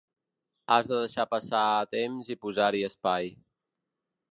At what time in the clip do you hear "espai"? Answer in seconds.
2.91-3.31